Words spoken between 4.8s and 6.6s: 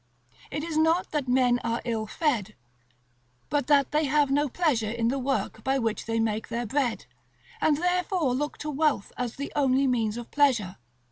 in the work by which they make